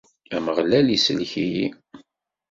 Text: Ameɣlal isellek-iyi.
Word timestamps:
Ameɣlal 0.35 0.87
isellek-iyi. 0.95 1.67